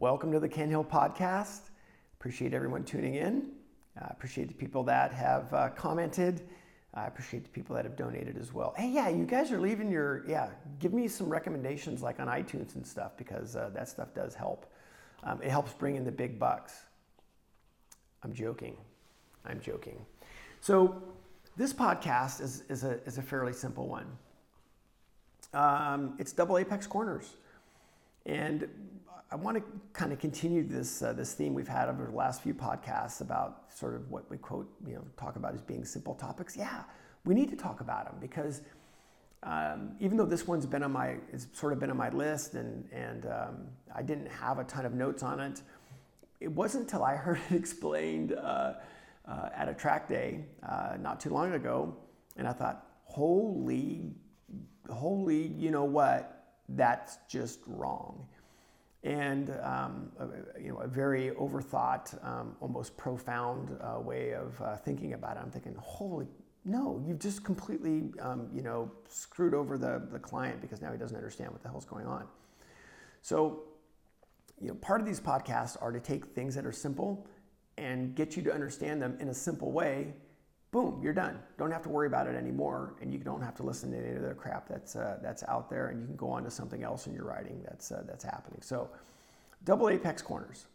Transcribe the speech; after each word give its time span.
Welcome 0.00 0.30
to 0.30 0.38
the 0.38 0.48
Ken 0.48 0.70
Hill 0.70 0.84
Podcast. 0.84 1.70
Appreciate 2.20 2.54
everyone 2.54 2.84
tuning 2.84 3.16
in. 3.16 3.48
Uh, 4.00 4.06
appreciate 4.10 4.46
the 4.46 4.54
people 4.54 4.84
that 4.84 5.12
have 5.12 5.52
uh, 5.52 5.70
commented. 5.70 6.42
I 6.94 7.06
appreciate 7.08 7.42
the 7.42 7.50
people 7.50 7.74
that 7.74 7.84
have 7.84 7.96
donated 7.96 8.38
as 8.38 8.54
well. 8.54 8.74
Hey, 8.76 8.90
yeah, 8.90 9.08
you 9.08 9.24
guys 9.24 9.50
are 9.50 9.58
leaving 9.58 9.90
your, 9.90 10.24
yeah, 10.28 10.50
give 10.78 10.92
me 10.92 11.08
some 11.08 11.28
recommendations 11.28 12.00
like 12.00 12.20
on 12.20 12.28
iTunes 12.28 12.76
and 12.76 12.86
stuff 12.86 13.16
because 13.16 13.56
uh, 13.56 13.70
that 13.74 13.88
stuff 13.88 14.14
does 14.14 14.36
help. 14.36 14.72
Um, 15.24 15.42
it 15.42 15.50
helps 15.50 15.72
bring 15.72 15.96
in 15.96 16.04
the 16.04 16.12
big 16.12 16.38
bucks. 16.38 16.74
I'm 18.22 18.32
joking. 18.32 18.76
I'm 19.44 19.58
joking. 19.60 20.06
So, 20.60 21.02
this 21.56 21.72
podcast 21.72 22.40
is, 22.40 22.62
is, 22.68 22.84
a, 22.84 23.02
is 23.04 23.18
a 23.18 23.22
fairly 23.22 23.52
simple 23.52 23.88
one. 23.88 24.06
Um, 25.52 26.14
it's 26.20 26.30
Double 26.30 26.56
Apex 26.56 26.86
Corners. 26.86 27.34
And 28.26 28.68
I 29.30 29.36
want 29.36 29.58
to 29.58 29.62
kind 29.92 30.10
of 30.10 30.18
continue 30.18 30.66
this, 30.66 31.02
uh, 31.02 31.12
this 31.12 31.34
theme 31.34 31.52
we've 31.52 31.68
had 31.68 31.90
over 31.90 32.06
the 32.06 32.16
last 32.16 32.42
few 32.42 32.54
podcasts 32.54 33.20
about 33.20 33.64
sort 33.68 33.94
of 33.94 34.10
what 34.10 34.28
we 34.30 34.38
quote, 34.38 34.72
you 34.86 34.94
know, 34.94 35.04
talk 35.18 35.36
about 35.36 35.52
as 35.54 35.60
being 35.60 35.84
simple 35.84 36.14
topics. 36.14 36.56
Yeah, 36.56 36.84
we 37.26 37.34
need 37.34 37.50
to 37.50 37.56
talk 37.56 37.82
about 37.82 38.06
them 38.06 38.14
because 38.20 38.62
um, 39.42 39.92
even 40.00 40.16
though 40.16 40.24
this 40.24 40.46
one's 40.46 40.64
been 40.64 40.82
on 40.82 40.92
my, 40.92 41.16
it's 41.30 41.46
sort 41.52 41.74
of 41.74 41.78
been 41.78 41.90
on 41.90 41.96
my 41.98 42.08
list 42.08 42.54
and, 42.54 42.88
and 42.90 43.26
um, 43.26 43.56
I 43.94 44.00
didn't 44.00 44.28
have 44.28 44.58
a 44.58 44.64
ton 44.64 44.86
of 44.86 44.94
notes 44.94 45.22
on 45.22 45.40
it, 45.40 45.60
it 46.40 46.50
wasn't 46.50 46.84
until 46.84 47.04
I 47.04 47.14
heard 47.14 47.38
it 47.50 47.54
explained 47.56 48.32
uh, 48.32 48.74
uh, 49.26 49.48
at 49.54 49.68
a 49.68 49.74
track 49.74 50.08
day 50.08 50.46
uh, 50.66 50.96
not 50.98 51.20
too 51.20 51.30
long 51.30 51.52
ago, 51.52 51.94
and 52.38 52.48
I 52.48 52.52
thought, 52.52 52.86
holy, 53.04 54.10
holy, 54.88 55.48
you 55.48 55.70
know 55.70 55.84
what? 55.84 56.46
That's 56.70 57.18
just 57.28 57.60
wrong. 57.66 58.26
And 59.04 59.50
um, 59.62 60.10
a, 60.18 60.60
you 60.60 60.70
know, 60.70 60.78
a 60.78 60.88
very 60.88 61.30
overthought, 61.30 62.22
um, 62.26 62.56
almost 62.60 62.96
profound 62.96 63.76
uh, 63.80 64.00
way 64.00 64.32
of 64.32 64.60
uh, 64.60 64.76
thinking 64.76 65.12
about 65.12 65.36
it. 65.36 65.40
I'm 65.42 65.50
thinking, 65.50 65.74
holy, 65.78 66.26
no, 66.64 67.02
you've 67.06 67.20
just 67.20 67.44
completely, 67.44 68.10
um, 68.20 68.48
you 68.52 68.62
know, 68.62 68.90
screwed 69.08 69.54
over 69.54 69.78
the, 69.78 70.02
the 70.10 70.18
client 70.18 70.60
because 70.60 70.82
now 70.82 70.90
he 70.90 70.98
doesn't 70.98 71.16
understand 71.16 71.50
what 71.52 71.62
the 71.62 71.68
hell's 71.68 71.84
going 71.84 72.06
on. 72.06 72.26
So, 73.22 73.62
you 74.60 74.68
know, 74.68 74.74
part 74.74 75.00
of 75.00 75.06
these 75.06 75.20
podcasts 75.20 75.80
are 75.80 75.92
to 75.92 76.00
take 76.00 76.26
things 76.34 76.54
that 76.56 76.66
are 76.66 76.72
simple 76.72 77.26
and 77.76 78.14
get 78.14 78.36
you 78.36 78.42
to 78.42 78.52
understand 78.52 79.00
them 79.00 79.16
in 79.20 79.28
a 79.28 79.34
simple 79.34 79.70
way, 79.70 80.12
boom, 80.70 81.00
you're 81.02 81.12
done. 81.12 81.38
Don't 81.58 81.70
have 81.70 81.82
to 81.82 81.88
worry 81.88 82.06
about 82.06 82.26
it 82.26 82.34
anymore, 82.34 82.94
and 83.00 83.12
you 83.12 83.18
don't 83.18 83.42
have 83.42 83.54
to 83.56 83.62
listen 83.62 83.90
to 83.92 83.98
any 83.98 84.16
of 84.16 84.22
the 84.22 84.34
crap 84.34 84.68
that's 84.68 84.96
uh, 84.96 85.18
that's 85.22 85.42
out 85.44 85.70
there, 85.70 85.88
and 85.88 86.00
you 86.00 86.06
can 86.06 86.16
go 86.16 86.30
on 86.30 86.44
to 86.44 86.50
something 86.50 86.82
else 86.82 87.06
in 87.06 87.14
your 87.14 87.24
writing 87.24 87.60
that's 87.64 87.90
uh, 87.90 88.02
that's 88.06 88.24
happening. 88.24 88.60
So, 88.62 88.88
double 89.64 89.88
apex 89.88 90.22
corners. 90.22 90.66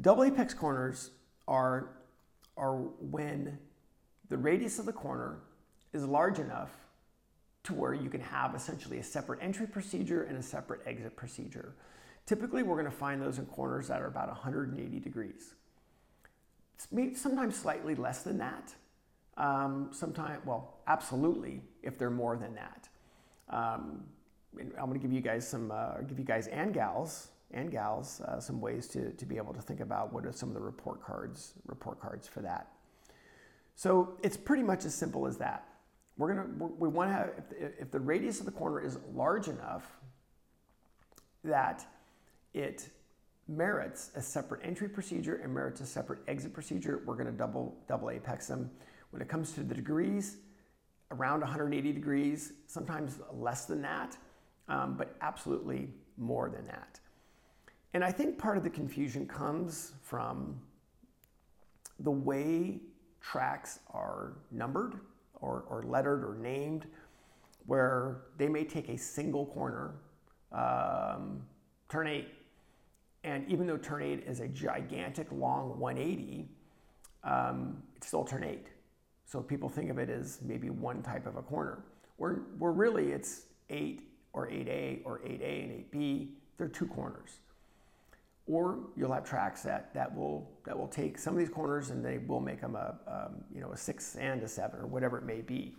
Double 0.00 0.24
apex 0.24 0.54
corners 0.54 1.10
are 1.46 1.90
are 2.56 2.76
when 2.76 3.58
the 4.28 4.36
radius 4.36 4.78
of 4.78 4.86
the 4.86 4.92
corner 4.92 5.40
is 5.92 6.04
large 6.04 6.38
enough 6.38 6.70
to 7.64 7.74
where 7.74 7.92
you 7.92 8.08
can 8.08 8.20
have 8.20 8.54
essentially 8.54 8.98
a 8.98 9.02
separate 9.02 9.40
entry 9.42 9.66
procedure 9.66 10.22
and 10.22 10.38
a 10.38 10.42
separate 10.42 10.80
exit 10.86 11.16
procedure. 11.16 11.74
Typically, 12.26 12.62
we're 12.62 12.76
going 12.76 12.84
to 12.84 12.96
find 12.96 13.20
those 13.20 13.38
in 13.38 13.46
corners 13.46 13.88
that 13.88 14.00
are 14.00 14.06
about 14.06 14.28
180 14.28 15.00
degrees. 15.00 15.54
Sometimes 17.14 17.56
slightly 17.56 17.94
less 17.94 18.22
than 18.22 18.38
that. 18.38 18.74
Um, 19.36 19.88
sometimes, 19.92 20.44
well, 20.44 20.80
absolutely, 20.86 21.62
if 21.82 21.98
they're 21.98 22.10
more 22.10 22.36
than 22.36 22.54
that. 22.54 22.88
Um, 23.48 24.04
I'm 24.58 24.86
going 24.86 24.94
to 24.94 24.98
give 24.98 25.12
you 25.12 25.20
guys 25.20 25.46
some, 25.48 25.70
uh, 25.70 25.98
give 26.08 26.18
you 26.18 26.24
guys 26.24 26.46
and 26.48 26.74
gals 26.74 27.28
and 27.52 27.70
gals 27.70 28.20
uh, 28.22 28.40
some 28.40 28.60
ways 28.60 28.86
to, 28.88 29.12
to 29.12 29.26
be 29.26 29.36
able 29.36 29.54
to 29.54 29.60
think 29.60 29.80
about 29.80 30.12
what 30.12 30.24
are 30.26 30.32
some 30.32 30.48
of 30.48 30.54
the 30.54 30.60
report 30.60 31.02
cards, 31.02 31.54
report 31.66 32.00
cards 32.00 32.28
for 32.28 32.40
that. 32.40 32.68
So 33.74 34.18
it's 34.22 34.36
pretty 34.36 34.62
much 34.62 34.84
as 34.84 34.94
simple 34.94 35.26
as 35.26 35.36
that. 35.38 35.66
We're 36.18 36.34
gonna, 36.34 36.66
we 36.78 36.88
want 36.88 37.10
to 37.10 37.14
have, 37.14 37.30
if, 37.58 37.80
if 37.80 37.90
the 37.90 38.00
radius 38.00 38.40
of 38.40 38.46
the 38.46 38.52
corner 38.52 38.80
is 38.80 38.98
large 39.14 39.48
enough 39.48 39.84
that 41.44 41.86
it 42.52 42.88
merits 43.50 44.10
a 44.14 44.22
separate 44.22 44.60
entry 44.64 44.88
procedure 44.88 45.40
and 45.42 45.52
merits 45.52 45.80
a 45.80 45.86
separate 45.86 46.20
exit 46.28 46.52
procedure. 46.52 47.02
We're 47.04 47.14
going 47.14 47.26
to 47.26 47.32
double 47.32 47.76
double 47.88 48.10
apex 48.10 48.46
them. 48.46 48.70
When 49.10 49.20
it 49.20 49.28
comes 49.28 49.52
to 49.52 49.62
the 49.62 49.74
degrees, 49.74 50.36
around 51.10 51.40
180 51.40 51.92
degrees, 51.92 52.52
sometimes 52.68 53.18
less 53.32 53.64
than 53.64 53.82
that, 53.82 54.16
um, 54.68 54.94
but 54.96 55.16
absolutely 55.20 55.88
more 56.16 56.48
than 56.48 56.66
that. 56.66 57.00
And 57.92 58.04
I 58.04 58.12
think 58.12 58.38
part 58.38 58.56
of 58.56 58.62
the 58.62 58.70
confusion 58.70 59.26
comes 59.26 59.92
from 60.02 60.60
the 61.98 62.10
way 62.10 62.80
tracks 63.20 63.80
are 63.92 64.34
numbered 64.52 65.00
or, 65.34 65.64
or 65.68 65.82
lettered 65.82 66.24
or 66.24 66.36
named, 66.40 66.86
where 67.66 68.22
they 68.38 68.48
may 68.48 68.64
take 68.64 68.88
a 68.88 68.96
single 68.96 69.46
corner, 69.46 69.94
um, 70.52 71.42
turn 71.88 72.06
eight, 72.06 72.28
and 73.24 73.46
even 73.48 73.66
though 73.66 73.76
turn 73.76 74.02
8 74.02 74.24
is 74.26 74.40
a 74.40 74.48
gigantic 74.48 75.26
long 75.30 75.78
180, 75.78 76.48
um, 77.24 77.82
it's 77.96 78.06
still 78.06 78.24
turn 78.24 78.44
8. 78.44 78.66
So 79.26 79.40
people 79.40 79.68
think 79.68 79.90
of 79.90 79.98
it 79.98 80.08
as 80.08 80.38
maybe 80.42 80.70
one 80.70 81.02
type 81.02 81.26
of 81.26 81.36
a 81.36 81.42
corner. 81.42 81.84
Where, 82.16 82.42
where 82.58 82.72
really 82.72 83.12
it's 83.12 83.42
8 83.68 84.00
or 84.32 84.48
8A 84.48 85.00
or 85.04 85.20
8A 85.20 85.64
and 85.64 85.92
8B, 85.92 86.28
they're 86.56 86.68
two 86.68 86.86
corners. 86.86 87.40
Or 88.46 88.78
you'll 88.96 89.12
have 89.12 89.24
tracks 89.24 89.62
that, 89.62 89.94
that, 89.94 90.14
will, 90.14 90.50
that 90.64 90.76
will 90.76 90.88
take 90.88 91.18
some 91.18 91.34
of 91.34 91.38
these 91.38 91.50
corners 91.50 91.90
and 91.90 92.04
they 92.04 92.18
will 92.18 92.40
make 92.40 92.60
them 92.60 92.74
a, 92.74 92.96
um, 93.06 93.44
you 93.54 93.60
know, 93.60 93.70
a 93.72 93.76
6 93.76 94.16
and 94.16 94.42
a 94.42 94.48
7 94.48 94.80
or 94.80 94.86
whatever 94.86 95.18
it 95.18 95.24
may 95.24 95.42
be. 95.42 95.74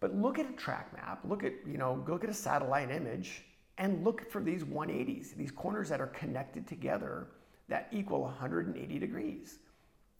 But 0.00 0.16
look 0.16 0.38
at 0.38 0.48
a 0.48 0.52
track 0.54 0.92
map, 0.94 1.20
look 1.24 1.44
at, 1.44 1.52
you 1.66 1.76
know, 1.76 2.02
look 2.08 2.24
at 2.24 2.30
a 2.30 2.34
satellite 2.34 2.90
image 2.90 3.44
and 3.80 4.04
look 4.04 4.30
for 4.30 4.42
these 4.42 4.62
180s, 4.62 5.34
these 5.34 5.50
corners 5.50 5.88
that 5.88 6.02
are 6.02 6.08
connected 6.08 6.68
together 6.68 7.28
that 7.68 7.88
equal 7.90 8.20
180 8.20 8.98
degrees. 8.98 9.58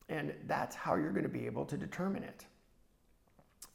And 0.08 0.32
that's 0.46 0.74
how 0.74 0.96
you're 0.96 1.12
going 1.12 1.24
to 1.24 1.28
be 1.28 1.44
able 1.44 1.66
to 1.66 1.76
determine 1.76 2.22
it. 2.22 2.46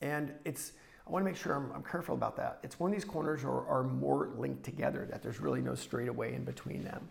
And 0.01 0.33
it's, 0.43 0.73
I 1.07 1.11
want 1.11 1.23
to 1.23 1.29
make 1.29 1.37
sure 1.37 1.53
I'm, 1.53 1.71
I'm 1.71 1.83
careful 1.83 2.15
about 2.15 2.35
that. 2.37 2.59
It's 2.63 2.79
when 2.79 2.91
these 2.91 3.05
corners 3.05 3.43
are, 3.43 3.65
are 3.67 3.83
more 3.83 4.31
linked 4.35 4.63
together 4.63 5.07
that 5.11 5.21
there's 5.21 5.39
really 5.39 5.61
no 5.61 5.75
straightaway 5.75 6.33
in 6.33 6.43
between 6.43 6.83
them. 6.83 7.07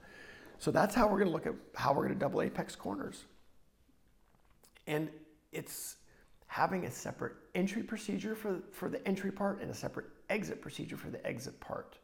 So 0.59 0.73
that's 0.73 0.97
how 0.97 1.05
we're 1.07 1.19
going 1.19 1.29
to 1.29 1.33
look 1.33 1.47
at 1.47 1.55
how 1.77 1.93
we're 1.93 2.03
going 2.03 2.15
to 2.15 2.19
double 2.19 2.43
apex 2.43 2.75
corners. 2.75 3.25
And 4.89 5.11
it's 5.53 5.97
having 6.49 6.87
a 6.87 6.91
separate 6.91 7.35
entry 7.55 7.85
procedure 7.85 8.35
for, 8.35 8.61
for 8.73 8.89
the 8.89 9.07
entry 9.07 9.31
part 9.31 9.61
and 9.63 9.71
a 9.71 9.75
separate 9.75 10.07
exit 10.29 10.61
procedure 10.61 10.97
for 10.97 11.11
the 11.11 11.25
exit 11.25 11.59
part. 11.61 11.99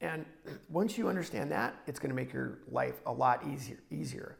And 0.00 0.24
once 0.68 0.96
you 0.96 1.08
understand 1.08 1.50
that, 1.50 1.74
it's 1.86 1.98
going 1.98 2.10
to 2.10 2.16
make 2.16 2.32
your 2.32 2.58
life 2.70 3.00
a 3.06 3.12
lot 3.12 3.46
easier. 3.46 3.78
easier. 3.90 4.36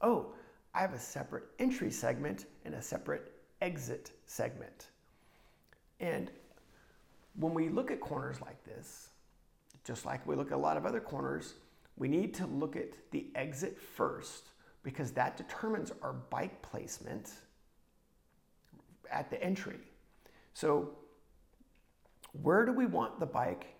Oh, 0.00 0.32
I 0.74 0.80
have 0.80 0.94
a 0.94 0.98
separate 0.98 1.44
entry 1.58 1.90
segment 1.90 2.46
and 2.64 2.74
a 2.74 2.82
separate 2.82 3.32
exit 3.60 4.12
segment. 4.26 4.88
And 6.00 6.30
when 7.36 7.54
we 7.54 7.68
look 7.68 7.90
at 7.90 8.00
corners 8.00 8.40
like 8.40 8.62
this, 8.64 9.10
just 9.84 10.06
like 10.06 10.26
we 10.26 10.36
look 10.36 10.50
at 10.50 10.54
a 10.54 10.60
lot 10.60 10.76
of 10.76 10.86
other 10.86 11.00
corners, 11.00 11.54
we 11.96 12.08
need 12.08 12.34
to 12.34 12.46
look 12.46 12.76
at 12.76 12.88
the 13.10 13.26
exit 13.34 13.78
first 13.78 14.48
because 14.82 15.12
that 15.12 15.36
determines 15.36 15.92
our 16.02 16.12
bike 16.12 16.60
placement 16.62 17.30
at 19.10 19.30
the 19.30 19.42
entry. 19.42 19.78
So, 20.54 20.90
where 22.42 22.66
do 22.66 22.72
we 22.72 22.86
want 22.86 23.20
the 23.20 23.26
bike 23.26 23.73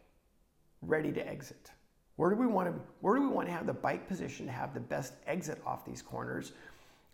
ready 0.86 1.12
to 1.12 1.26
exit? 1.26 1.70
Where 2.16 2.30
do 2.30 2.36
we 2.36 2.46
want 2.46 2.68
to 2.68 2.80
where 3.00 3.16
do 3.16 3.22
we 3.22 3.28
want 3.28 3.48
to 3.48 3.52
have 3.52 3.66
the 3.66 3.72
bike 3.72 4.06
position 4.06 4.46
to 4.46 4.52
have 4.52 4.72
the 4.72 4.80
best 4.80 5.14
exit 5.26 5.60
off 5.66 5.84
these 5.84 6.02
corners? 6.02 6.52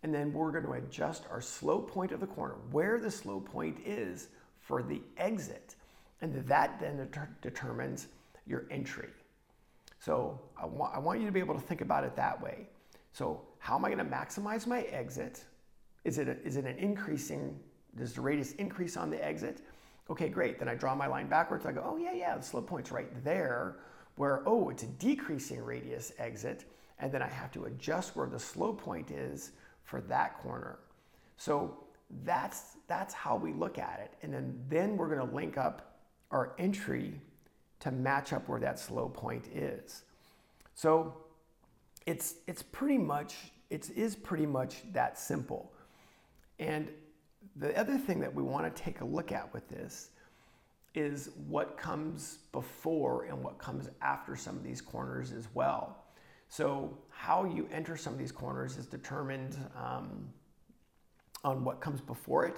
And 0.02 0.14
then 0.14 0.32
we're 0.32 0.50
going 0.50 0.64
to 0.64 0.72
adjust 0.72 1.24
our 1.30 1.40
slow 1.40 1.78
point 1.78 2.12
of 2.12 2.20
the 2.20 2.26
corner, 2.26 2.54
where 2.70 2.98
the 2.98 3.10
slow 3.10 3.40
point 3.40 3.78
is 3.84 4.28
for 4.58 4.82
the 4.82 5.02
exit. 5.18 5.74
And 6.22 6.34
that 6.46 6.80
then 6.80 6.96
deter- 6.96 7.28
determines 7.42 8.08
your 8.46 8.64
entry. 8.70 9.08
So 9.98 10.40
I 10.60 10.64
want, 10.64 10.94
I 10.94 10.98
want 10.98 11.20
you 11.20 11.26
to 11.26 11.32
be 11.32 11.40
able 11.40 11.54
to 11.54 11.60
think 11.60 11.82
about 11.82 12.04
it 12.04 12.16
that 12.16 12.40
way. 12.42 12.66
So 13.12 13.42
how 13.58 13.76
am 13.76 13.84
I 13.84 13.88
going 13.90 13.98
to 13.98 14.04
maximize 14.04 14.66
my 14.66 14.82
exit? 14.82 15.44
Is 16.04 16.18
it, 16.18 16.28
a, 16.28 16.40
is 16.42 16.56
it 16.56 16.64
an 16.64 16.78
increasing, 16.78 17.58
does 17.96 18.14
the 18.14 18.22
radius 18.22 18.52
increase 18.52 18.96
on 18.96 19.10
the 19.10 19.22
exit? 19.22 19.60
Okay, 20.10 20.28
great. 20.28 20.58
Then 20.58 20.68
I 20.68 20.74
draw 20.74 20.94
my 20.94 21.06
line 21.06 21.28
backwards. 21.28 21.64
I 21.64 21.72
go, 21.72 21.82
oh, 21.84 21.96
yeah, 21.96 22.12
yeah, 22.12 22.36
the 22.36 22.42
slow 22.42 22.60
point's 22.60 22.90
right 22.90 23.08
there, 23.24 23.76
where, 24.16 24.42
oh, 24.44 24.68
it's 24.68 24.82
a 24.82 24.88
decreasing 24.88 25.62
radius 25.62 26.12
exit. 26.18 26.64
And 26.98 27.12
then 27.12 27.22
I 27.22 27.28
have 27.28 27.52
to 27.52 27.64
adjust 27.66 28.16
where 28.16 28.28
the 28.28 28.38
slow 28.38 28.72
point 28.72 29.12
is 29.12 29.52
for 29.84 30.00
that 30.02 30.38
corner. 30.42 30.80
So 31.36 31.78
that's, 32.24 32.76
that's 32.88 33.14
how 33.14 33.36
we 33.36 33.52
look 33.52 33.78
at 33.78 34.00
it. 34.00 34.14
And 34.22 34.34
then, 34.34 34.60
then 34.68 34.96
we're 34.96 35.14
going 35.14 35.26
to 35.26 35.34
link 35.34 35.56
up 35.56 35.96
our 36.32 36.54
entry 36.58 37.20
to 37.78 37.90
match 37.90 38.32
up 38.32 38.48
where 38.48 38.60
that 38.60 38.78
slow 38.78 39.08
point 39.08 39.46
is. 39.54 40.02
So 40.74 41.14
it's, 42.04 42.34
it's 42.46 42.62
pretty 42.62 42.98
much, 42.98 43.36
it 43.70 43.90
is 43.96 44.16
pretty 44.16 44.46
much 44.46 44.82
that 44.92 45.18
simple. 45.18 45.72
And 46.58 46.88
the 47.60 47.78
other 47.78 47.98
thing 47.98 48.20
that 48.20 48.34
we 48.34 48.42
want 48.42 48.74
to 48.74 48.82
take 48.82 49.02
a 49.02 49.04
look 49.04 49.32
at 49.32 49.52
with 49.52 49.68
this 49.68 50.10
is 50.94 51.30
what 51.46 51.76
comes 51.76 52.38
before 52.52 53.24
and 53.24 53.40
what 53.44 53.58
comes 53.58 53.88
after 54.00 54.34
some 54.34 54.56
of 54.56 54.64
these 54.64 54.80
corners 54.80 55.30
as 55.32 55.46
well. 55.54 56.04
So, 56.48 56.98
how 57.10 57.44
you 57.44 57.68
enter 57.70 57.96
some 57.96 58.14
of 58.14 58.18
these 58.18 58.32
corners 58.32 58.76
is 58.76 58.86
determined 58.86 59.56
um, 59.76 60.28
on 61.44 61.62
what 61.62 61.80
comes 61.80 62.00
before 62.00 62.46
it. 62.46 62.56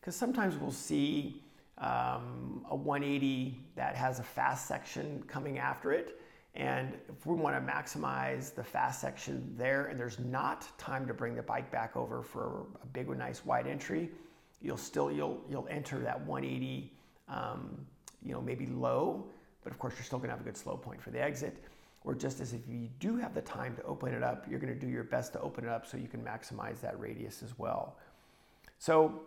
Because 0.00 0.16
sometimes 0.16 0.56
we'll 0.56 0.70
see 0.70 1.42
um, 1.78 2.66
a 2.68 2.76
180 2.76 3.58
that 3.76 3.94
has 3.94 4.18
a 4.18 4.22
fast 4.24 4.66
section 4.66 5.22
coming 5.28 5.58
after 5.58 5.92
it. 5.92 6.20
And 6.54 6.94
if 7.08 7.24
we 7.24 7.34
want 7.34 7.56
to 7.56 7.72
maximize 7.72 8.54
the 8.54 8.62
fast 8.64 9.00
section 9.00 9.54
there 9.56 9.86
and 9.86 9.98
there's 9.98 10.18
not 10.18 10.66
time 10.78 11.06
to 11.06 11.14
bring 11.14 11.34
the 11.34 11.42
bike 11.42 11.70
back 11.70 11.96
over 11.96 12.22
for 12.22 12.66
a 12.82 12.86
big, 12.86 13.08
nice 13.08 13.46
wide 13.46 13.66
entry, 13.66 14.10
you'll 14.62 14.76
still, 14.76 15.10
you'll, 15.10 15.40
you'll 15.48 15.66
enter 15.70 15.98
that 16.00 16.20
180, 16.26 16.92
um, 17.28 17.86
you 18.22 18.32
know, 18.32 18.40
maybe 18.40 18.66
low, 18.66 19.26
but 19.64 19.72
of 19.72 19.78
course 19.78 19.94
you're 19.96 20.04
still 20.04 20.18
going 20.18 20.28
to 20.30 20.36
have 20.36 20.40
a 20.40 20.44
good 20.44 20.56
slow 20.56 20.76
point 20.76 21.00
for 21.02 21.10
the 21.10 21.20
exit. 21.20 21.56
Or 22.04 22.14
just 22.14 22.40
as 22.40 22.52
if 22.52 22.66
you 22.68 22.88
do 22.98 23.16
have 23.16 23.32
the 23.32 23.42
time 23.42 23.76
to 23.76 23.82
open 23.84 24.12
it 24.12 24.22
up, 24.22 24.46
you're 24.50 24.58
going 24.58 24.72
to 24.72 24.78
do 24.78 24.88
your 24.88 25.04
best 25.04 25.32
to 25.34 25.40
open 25.40 25.64
it 25.64 25.70
up 25.70 25.86
so 25.86 25.96
you 25.96 26.08
can 26.08 26.20
maximize 26.20 26.80
that 26.80 26.98
radius 26.98 27.42
as 27.42 27.56
well. 27.58 27.96
So 28.78 29.22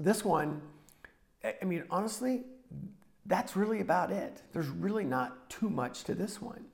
this 0.00 0.24
one, 0.24 0.60
I 1.44 1.64
mean, 1.64 1.84
honestly, 1.90 2.42
that's 3.26 3.56
really 3.56 3.80
about 3.80 4.10
it. 4.10 4.42
There's 4.52 4.68
really 4.68 5.04
not 5.04 5.48
too 5.48 5.70
much 5.70 6.04
to 6.04 6.14
this 6.14 6.42
one. 6.42 6.64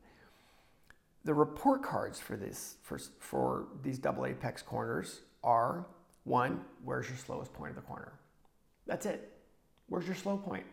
The 1.25 1.35
report 1.35 1.83
cards 1.83 2.19
for 2.19 2.37
this 2.37 2.77
for, 2.83 2.99
for 3.19 3.67
these 3.83 3.99
double 3.99 4.25
apex 4.25 4.63
corners 4.63 5.21
are 5.45 5.87
one, 6.31 6.61
where's 6.85 7.09
your 7.09 7.19
slowest 7.19 7.53
point 7.53 7.71
of 7.71 7.77
the 7.77 7.83
corner? 7.83 8.13
That's 8.87 9.05
it. 9.05 9.33
Where's 9.89 10.07
your 10.07 10.15
slow 10.15 10.37
point? 10.37 10.65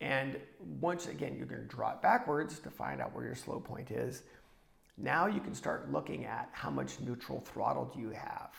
And 0.00 0.38
once 0.80 1.06
again, 1.06 1.36
you're 1.36 1.46
going 1.46 1.60
to 1.60 1.68
draw 1.68 1.92
it 1.92 2.00
backwards 2.00 2.58
to 2.60 2.70
find 2.70 3.00
out 3.00 3.14
where 3.14 3.24
your 3.24 3.34
slow 3.34 3.60
point 3.60 3.90
is. 3.90 4.22
Now 4.96 5.26
you 5.26 5.40
can 5.40 5.54
start 5.54 5.92
looking 5.92 6.24
at 6.24 6.48
how 6.52 6.70
much 6.70 6.98
neutral 7.00 7.40
throttle 7.40 7.90
do 7.94 8.00
you 8.00 8.10
have. 8.10 8.52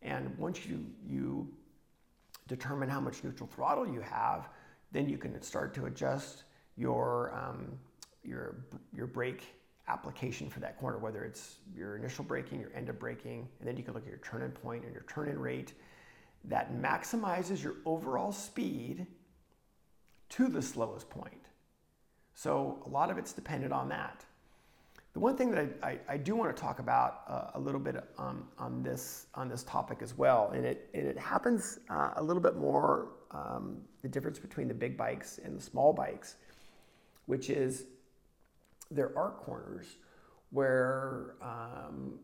And 0.00 0.36
once 0.38 0.64
you, 0.64 0.86
you 1.04 1.48
determine 2.46 2.88
how 2.88 3.00
much 3.00 3.24
neutral 3.24 3.48
throttle 3.52 3.86
you 3.86 4.00
have, 4.00 4.48
then 4.92 5.08
you 5.08 5.18
can 5.18 5.42
start 5.42 5.74
to 5.74 5.86
adjust 5.86 6.44
your, 6.76 7.34
um, 7.34 7.78
your, 8.22 8.56
your 8.94 9.08
brake 9.08 9.42
application 9.88 10.48
for 10.48 10.60
that 10.60 10.78
corner, 10.78 10.98
whether 10.98 11.24
it's 11.24 11.56
your 11.74 11.96
initial 11.96 12.24
braking, 12.24 12.60
your 12.60 12.70
end 12.74 12.88
of 12.88 12.98
braking, 12.98 13.48
and 13.58 13.68
then 13.68 13.76
you 13.76 13.82
can 13.82 13.94
look 13.94 14.04
at 14.04 14.08
your 14.08 14.18
turn 14.18 14.42
in 14.42 14.50
point 14.50 14.84
and 14.84 14.92
your 14.92 15.04
turn 15.08 15.28
in 15.28 15.38
rate. 15.38 15.74
That 16.44 16.74
maximizes 16.74 17.62
your 17.62 17.76
overall 17.84 18.32
speed 18.32 19.06
to 20.30 20.48
the 20.48 20.62
slowest 20.62 21.08
point. 21.10 21.34
So 22.34 22.82
a 22.86 22.88
lot 22.88 23.10
of 23.10 23.18
it's 23.18 23.32
dependent 23.32 23.72
on 23.72 23.88
that. 23.90 24.24
The 25.12 25.20
one 25.20 25.36
thing 25.36 25.50
that 25.50 25.76
I, 25.82 25.86
I, 25.86 25.98
I 26.08 26.16
do 26.16 26.34
want 26.34 26.56
to 26.56 26.60
talk 26.60 26.78
about 26.78 27.20
uh, 27.28 27.50
a 27.54 27.60
little 27.60 27.80
bit 27.80 28.02
um, 28.18 28.48
on 28.58 28.82
this 28.82 29.26
on 29.34 29.48
this 29.48 29.62
topic 29.64 29.98
as 30.00 30.16
well, 30.16 30.50
and 30.54 30.64
it 30.64 30.88
and 30.94 31.06
it 31.06 31.18
happens 31.18 31.80
uh, 31.90 32.12
a 32.16 32.22
little 32.22 32.40
bit 32.40 32.56
more 32.56 33.08
um, 33.30 33.76
the 34.00 34.08
difference 34.08 34.38
between 34.38 34.68
the 34.68 34.74
big 34.74 34.96
bikes 34.96 35.38
and 35.44 35.58
the 35.58 35.62
small 35.62 35.92
bikes, 35.92 36.36
which 37.26 37.50
is 37.50 37.84
there 38.94 39.16
are 39.16 39.30
corners 39.30 39.96
where 40.50 41.34
um, 41.42 42.18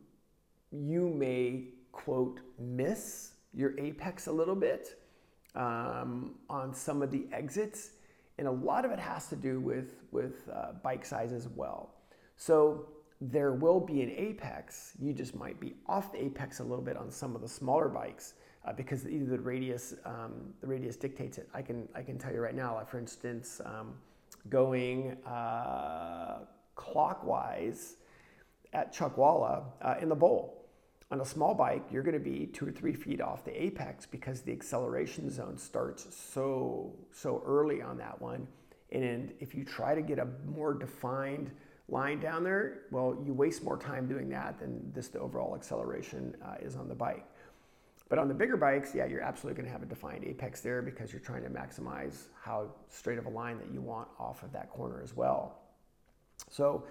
you 0.71 1.09
may 1.09 1.69
quote 1.93 2.41
miss 2.59 3.33
your 3.55 3.79
apex 3.79 4.27
a 4.27 4.33
little 4.33 4.55
bit 4.55 5.01
um, 5.55 6.35
on 6.49 6.75
some 6.75 7.03
of 7.03 7.11
the 7.11 7.27
exits, 7.33 7.93
and 8.39 8.47
a 8.47 8.51
lot 8.51 8.85
of 8.85 8.91
it 8.91 8.99
has 8.99 9.29
to 9.29 9.37
do 9.37 9.61
with 9.61 10.05
with 10.13 10.49
uh, 10.55 10.73
bike 10.83 11.05
size 11.05 11.33
as 11.33 11.49
well. 11.49 11.95
So 12.37 12.89
there 13.21 13.53
will 13.53 13.81
be 13.81 14.03
an 14.03 14.11
apex. 14.11 14.93
You 15.01 15.13
just 15.13 15.35
might 15.35 15.59
be 15.59 15.75
off 15.87 16.13
the 16.13 16.23
apex 16.23 16.61
a 16.61 16.63
little 16.63 16.85
bit 16.85 16.97
on 16.97 17.11
some 17.11 17.35
of 17.35 17.43
the 17.43 17.49
smaller 17.49 17.89
bikes 17.89 18.35
uh, 18.65 18.73
because 18.73 19.09
either 19.09 19.25
the 19.25 19.41
radius 19.41 19.95
um, 20.05 20.55
the 20.61 20.67
radius 20.67 20.97
dictates 20.97 21.39
it. 21.39 21.49
I 21.55 21.63
can 21.63 21.89
I 21.95 22.03
can 22.03 22.19
tell 22.19 22.33
you 22.33 22.41
right 22.41 22.55
now. 22.55 22.75
Like 22.75 22.89
for 22.89 22.99
instance, 22.99 23.61
um, 23.65 23.95
going 24.49 25.17
uh, 25.27 26.41
clockwise 26.79 27.97
at 28.73 28.95
Chuckwalla 28.95 29.65
uh, 29.83 29.97
in 30.01 30.09
the 30.09 30.15
bowl. 30.15 30.55
On 31.11 31.21
a 31.21 31.25
small 31.25 31.55
bike, 31.55 31.85
you're 31.91 32.03
going 32.03 32.19
to 32.19 32.21
be 32.21 32.47
two 32.47 32.67
or 32.67 32.71
three 32.71 32.95
feet 32.95 33.21
off 33.21 33.45
the 33.45 33.63
apex 33.63 34.07
because 34.07 34.43
the 34.43 34.53
acceleration 34.53 35.31
zone 35.31 35.59
starts 35.59 36.07
so 36.15 36.95
so 37.13 37.43
early 37.45 37.83
on 37.83 37.99
that 37.99 38.21
one. 38.21 38.47
And 38.93 39.33
if 39.41 39.55
you 39.55 39.65
try 39.65 39.95
to 39.95 40.03
get 40.03 40.19
a 40.19 40.29
more 40.47 40.75
defined 40.75 41.51
line 41.89 42.21
down 42.21 42.45
there, 42.45 42.83
well, 42.91 43.17
you 43.25 43.33
waste 43.33 43.65
more 43.65 43.79
time 43.79 44.07
doing 44.07 44.29
that 44.31 44.59
than 44.61 44.93
just 44.95 45.15
the 45.15 45.19
overall 45.19 45.55
acceleration 45.55 46.37
uh, 46.45 46.57
is 46.61 46.77
on 46.77 46.89
the 46.89 46.95
bike. 46.95 47.25
But 48.11 48.19
on 48.19 48.29
the 48.29 48.35
bigger 48.35 48.57
bikes, 48.57 48.95
yeah, 48.95 49.07
you're 49.07 49.23
absolutely 49.23 49.63
going 49.63 49.67
to 49.67 49.73
have 49.73 49.83
a 49.83 49.87
defined 49.87 50.25
apex 50.25 50.61
there 50.61 50.83
because 50.83 51.13
you're 51.13 51.21
trying 51.21 51.43
to 51.43 51.51
maximize 51.51 52.29
how 52.41 52.69
straight 52.89 53.19
of 53.19 53.27
a 53.27 53.31
line 53.31 53.59
that 53.59 53.71
you 53.73 53.81
want 53.81 54.09
off 54.19 54.43
of 54.43 54.53
that 54.53 54.71
corner 54.71 55.03
as 55.03 55.15
well. 55.15 55.59
So 56.51 56.85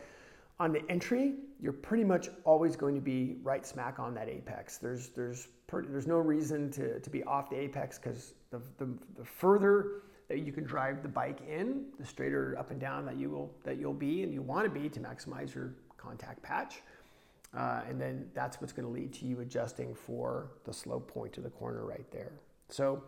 on 0.60 0.72
the 0.72 0.82
entry, 0.90 1.36
you're 1.60 1.74
pretty 1.74 2.04
much 2.04 2.30
always 2.44 2.76
going 2.76 2.96
to 2.96 3.02
be 3.02 3.38
right 3.44 3.66
smack 3.66 4.00
on 4.00 4.14
that 4.16 4.30
apex. 4.30 4.78
There's 4.78 5.10
there's 5.10 5.48
there's 5.72 6.08
no 6.08 6.18
reason 6.18 6.72
to, 6.72 7.00
to 7.00 7.10
be 7.10 7.24
off 7.24 7.50
the 7.50 7.58
apex 7.58 8.00
because 8.00 8.34
the, 8.52 8.62
the, 8.78 8.88
the 9.18 9.26
further 9.26 10.04
that 10.30 10.40
you 10.40 10.52
can 10.52 10.64
drive 10.64 11.02
the 11.02 11.10
bike 11.10 11.40
in, 11.48 11.86
the 12.00 12.06
straighter 12.06 12.56
up 12.58 12.72
and 12.72 12.80
down 12.80 13.06
that 13.06 13.18
you 13.18 13.30
will 13.30 13.54
that 13.64 13.78
you'll 13.78 13.94
be 13.94 14.24
and 14.24 14.34
you 14.34 14.42
want 14.42 14.66
to 14.66 14.80
be 14.80 14.90
to 14.90 15.00
maximize 15.00 15.54
your 15.54 15.74
contact 15.98 16.42
patch. 16.42 16.82
Uh, 17.56 17.82
and 17.90 18.00
then 18.00 18.30
that's 18.34 18.60
what's 18.60 18.74
going 18.74 18.86
to 18.86 18.94
lead 18.94 19.14
to 19.14 19.26
you 19.26 19.40
adjusting 19.40 19.96
for 19.96 20.52
the 20.66 20.74
slow 20.74 21.00
point 21.00 21.38
of 21.38 21.44
the 21.44 21.50
corner 21.50 21.86
right 21.86 22.10
there. 22.12 22.32
So 22.70 23.04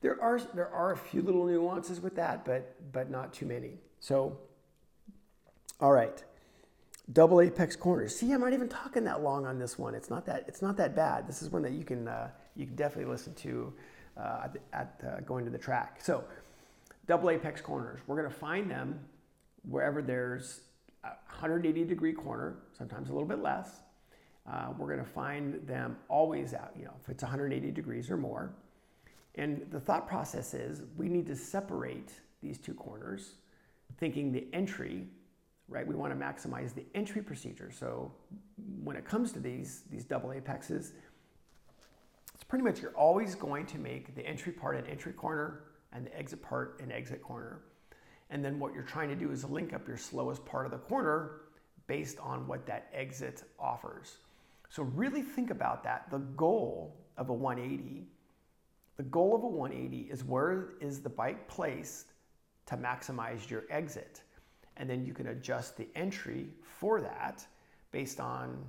there 0.00 0.20
are 0.20 0.40
there 0.54 0.68
are 0.68 0.92
a 0.92 0.96
few 0.96 1.22
little 1.22 1.46
nuances 1.46 2.00
with 2.00 2.16
that, 2.16 2.44
but 2.44 2.74
but 2.92 3.10
not 3.10 3.32
too 3.32 3.46
many. 3.46 3.78
So 4.00 4.36
all 5.80 5.92
right. 5.92 6.22
Double 7.12 7.40
apex 7.40 7.76
corners. 7.76 8.16
See, 8.16 8.32
I'm 8.32 8.40
not 8.40 8.52
even 8.54 8.68
talking 8.68 9.04
that 9.04 9.22
long 9.22 9.44
on 9.44 9.58
this 9.58 9.78
one. 9.78 9.94
It's 9.94 10.08
not 10.08 10.24
that 10.26 10.44
it's 10.48 10.62
not 10.62 10.76
that 10.78 10.96
bad. 10.96 11.28
This 11.28 11.42
is 11.42 11.50
one 11.50 11.62
that 11.62 11.72
you 11.72 11.84
can 11.84 12.08
uh, 12.08 12.30
you 12.56 12.66
can 12.66 12.76
definitely 12.76 13.10
listen 13.10 13.34
to 13.34 13.72
uh, 14.16 14.48
at, 14.72 15.00
uh, 15.06 15.20
going 15.20 15.44
to 15.44 15.50
the 15.50 15.58
track. 15.58 16.00
So 16.02 16.24
double 17.06 17.30
apex 17.30 17.60
corners. 17.60 18.00
We're 18.06 18.16
going 18.16 18.30
to 18.30 18.38
find 18.38 18.70
them 18.70 19.00
wherever 19.68 20.02
there's 20.02 20.60
a 21.02 21.08
180 21.08 21.84
degree 21.84 22.12
corner, 22.12 22.56
sometimes 22.76 23.10
a 23.10 23.12
little 23.12 23.28
bit 23.28 23.40
less. 23.40 23.80
Uh, 24.50 24.68
we're 24.78 24.86
going 24.86 25.04
to 25.04 25.10
find 25.10 25.66
them 25.66 25.96
always 26.08 26.52
out, 26.52 26.72
you 26.78 26.84
know, 26.84 26.92
if 27.02 27.08
it's 27.08 27.22
180 27.22 27.70
degrees 27.70 28.10
or 28.10 28.16
more. 28.16 28.54
And 29.36 29.66
the 29.70 29.80
thought 29.80 30.06
process 30.06 30.54
is 30.54 30.82
we 30.96 31.08
need 31.08 31.26
to 31.26 31.36
separate 31.36 32.12
these 32.42 32.58
two 32.58 32.74
corners, 32.74 33.36
thinking 33.98 34.32
the 34.32 34.46
entry, 34.52 35.06
right? 35.68 35.86
We 35.86 35.94
want 35.94 36.18
to 36.18 36.24
maximize 36.24 36.74
the 36.74 36.84
entry 36.94 37.22
procedure. 37.22 37.70
So 37.70 38.12
when 38.82 38.96
it 38.96 39.04
comes 39.04 39.32
to 39.32 39.40
these, 39.40 39.82
these 39.90 40.04
double 40.04 40.32
apexes, 40.32 40.92
it's 42.34 42.44
pretty 42.44 42.64
much 42.64 42.80
you're 42.80 42.96
always 42.96 43.34
going 43.34 43.66
to 43.66 43.78
make 43.78 44.14
the 44.14 44.26
entry 44.26 44.52
part 44.52 44.76
an 44.76 44.86
entry 44.86 45.12
corner 45.12 45.64
and 45.92 46.06
the 46.06 46.18
exit 46.18 46.42
part 46.42 46.80
an 46.80 46.90
exit 46.92 47.22
corner. 47.22 47.60
And 48.30 48.44
then 48.44 48.58
what 48.58 48.74
you're 48.74 48.82
trying 48.82 49.08
to 49.10 49.14
do 49.14 49.30
is 49.30 49.44
link 49.44 49.72
up 49.72 49.86
your 49.86 49.96
slowest 49.96 50.44
part 50.44 50.66
of 50.66 50.72
the 50.72 50.78
corner 50.78 51.42
based 51.86 52.18
on 52.18 52.46
what 52.46 52.66
that 52.66 52.88
exit 52.92 53.44
offers. 53.58 54.18
So 54.68 54.82
really 54.82 55.22
think 55.22 55.50
about 55.50 55.84
that. 55.84 56.10
The 56.10 56.18
goal 56.18 56.96
of 57.16 57.28
a 57.28 57.32
180, 57.32 58.06
the 58.96 59.02
goal 59.04 59.36
of 59.36 59.44
a 59.44 59.46
180 59.46 60.10
is 60.10 60.24
where 60.24 60.70
is 60.80 61.00
the 61.00 61.08
bike 61.08 61.46
placed 61.46 62.12
to 62.66 62.76
maximize 62.76 63.48
your 63.48 63.64
exit. 63.70 64.22
And 64.76 64.88
then 64.88 65.04
you 65.04 65.12
can 65.12 65.28
adjust 65.28 65.76
the 65.76 65.88
entry 65.94 66.48
for 66.62 67.00
that 67.00 67.46
based 67.92 68.20
on, 68.20 68.64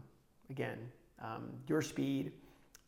again, 0.50 0.78
um, 1.22 1.50
your 1.68 1.82
speed, 1.82 2.32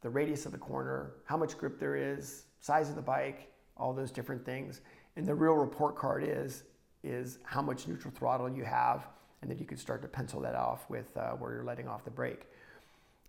the 0.01 0.09
radius 0.09 0.45
of 0.45 0.51
the 0.51 0.57
corner, 0.57 1.13
how 1.25 1.37
much 1.37 1.57
grip 1.57 1.79
there 1.79 1.95
is, 1.95 2.43
size 2.59 2.89
of 2.89 2.95
the 2.95 3.01
bike, 3.01 3.51
all 3.75 3.93
those 3.93 4.11
different 4.11 4.45
things. 4.45 4.81
And 5.15 5.25
the 5.25 5.33
real 5.33 5.53
report 5.53 5.95
card 5.95 6.23
is 6.23 6.63
is 7.03 7.39
how 7.43 7.61
much 7.61 7.87
neutral 7.87 8.13
throttle 8.13 8.49
you 8.49 8.63
have, 8.63 9.07
and 9.41 9.49
then 9.49 9.57
you 9.57 9.65
can 9.65 9.77
start 9.77 10.01
to 10.01 10.07
pencil 10.07 10.41
that 10.41 10.55
off 10.55 10.89
with 10.89 11.15
uh, 11.15 11.31
where 11.31 11.53
you're 11.53 11.63
letting 11.63 11.87
off 11.87 12.03
the 12.03 12.11
brake. 12.11 12.47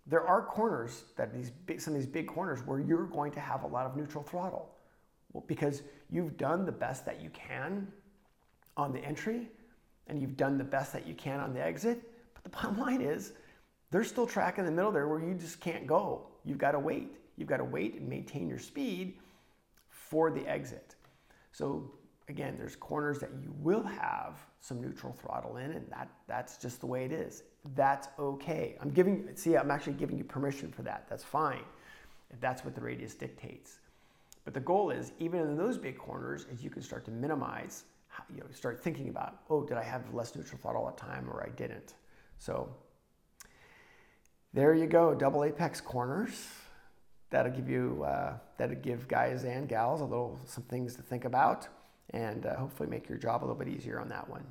There 0.07 0.25
are 0.25 0.41
corners 0.41 1.03
that 1.17 1.33
these 1.33 1.51
big, 1.51 1.79
some 1.79 1.93
of 1.93 1.99
these 1.99 2.09
big 2.09 2.27
corners 2.27 2.65
where 2.65 2.79
you're 2.79 3.05
going 3.05 3.31
to 3.33 3.39
have 3.39 3.63
a 3.63 3.67
lot 3.67 3.85
of 3.85 3.95
neutral 3.95 4.23
throttle 4.23 4.69
well, 5.33 5.43
because 5.47 5.83
you've 6.09 6.37
done 6.37 6.65
the 6.65 6.71
best 6.71 7.05
that 7.05 7.21
you 7.21 7.29
can 7.29 7.87
on 8.75 8.91
the 8.91 8.99
entry, 8.99 9.49
and 10.09 10.21
you've 10.21 10.37
done 10.37 10.57
the 10.57 10.63
best 10.63 10.91
that 10.93 11.07
you 11.07 11.13
can 11.13 11.39
on 11.39 11.53
the 11.53 11.61
exit. 11.61 12.01
But 12.33 12.43
the 12.43 12.49
bottom 12.57 12.77
line 12.77 13.01
is, 13.01 13.33
there's 13.91 14.07
still 14.07 14.27
track 14.27 14.57
in 14.57 14.65
the 14.65 14.71
middle 14.71 14.91
there 14.91 15.07
where 15.07 15.19
you 15.19 15.33
just 15.33 15.59
can't 15.59 15.87
go. 15.87 16.27
You've 16.45 16.57
got 16.57 16.71
to 16.71 16.79
wait. 16.79 17.11
You've 17.37 17.47
got 17.47 17.57
to 17.57 17.63
wait 17.63 17.95
and 17.95 18.07
maintain 18.07 18.47
your 18.47 18.59
speed 18.59 19.17
for 19.89 20.29
the 20.29 20.45
exit. 20.47 20.95
So 21.51 21.91
again, 22.27 22.55
there's 22.57 22.75
corners 22.75 23.19
that 23.19 23.29
you 23.41 23.53
will 23.59 23.83
have 23.83 24.37
some 24.59 24.81
neutral 24.81 25.13
throttle 25.13 25.57
in, 25.57 25.71
and 25.71 25.89
that, 25.89 26.09
that's 26.27 26.57
just 26.57 26.79
the 26.79 26.85
way 26.85 27.05
it 27.05 27.11
is. 27.11 27.43
That's 27.75 28.07
okay. 28.19 28.77
I'm 28.81 28.91
giving, 28.91 29.29
see, 29.35 29.57
I'm 29.57 29.71
actually 29.71 29.93
giving 29.93 30.17
you 30.17 30.23
permission 30.23 30.71
for 30.71 30.83
that. 30.83 31.07
That's 31.09 31.23
fine 31.23 31.63
if 32.31 32.39
that's 32.39 32.63
what 32.63 32.75
the 32.75 32.81
radius 32.81 33.15
dictates. 33.15 33.79
But 34.45 34.53
the 34.53 34.59
goal 34.59 34.91
is, 34.91 35.11
even 35.19 35.41
in 35.41 35.57
those 35.57 35.77
big 35.77 35.97
corners, 35.97 36.45
is 36.51 36.63
you 36.63 36.69
can 36.69 36.81
start 36.81 37.05
to 37.05 37.11
minimize, 37.11 37.85
you 38.33 38.41
know, 38.41 38.45
start 38.53 38.83
thinking 38.83 39.09
about, 39.09 39.41
oh, 39.49 39.63
did 39.63 39.77
I 39.77 39.83
have 39.83 40.13
less 40.13 40.35
neutral 40.35 40.59
thought 40.61 40.75
all 40.75 40.85
the 40.85 40.99
time 40.99 41.29
or 41.29 41.43
I 41.43 41.49
didn't? 41.49 41.93
So 42.37 42.69
there 44.53 44.73
you 44.73 44.87
go, 44.87 45.13
double 45.13 45.43
apex 45.43 45.81
corners. 45.81 46.47
That'll 47.29 47.51
give 47.51 47.69
you, 47.69 48.03
uh, 48.03 48.37
that'll 48.57 48.75
give 48.77 49.07
guys 49.07 49.43
and 49.43 49.69
gals 49.69 50.01
a 50.01 50.05
little, 50.05 50.39
some 50.45 50.63
things 50.63 50.95
to 50.95 51.01
think 51.01 51.25
about 51.25 51.67
and 52.11 52.45
uh, 52.45 52.55
hopefully 52.55 52.89
make 52.89 53.07
your 53.07 53.17
job 53.17 53.43
a 53.43 53.45
little 53.45 53.55
bit 53.55 53.67
easier 53.67 53.99
on 53.99 54.09
that 54.09 54.27
one. 54.27 54.43